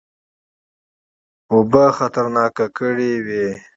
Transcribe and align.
اوبه 1.51 1.83
خطرناکه 1.97 2.65
کړي 2.77 3.13
وې. 3.25 3.47